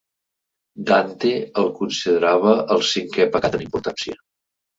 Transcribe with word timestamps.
Dante 0.91 1.33
el 1.63 1.69
considerava 1.81 2.55
el 2.77 2.83
cinquè 2.93 3.29
pecat 3.37 3.61
en 3.61 3.67
importància. 3.69 4.19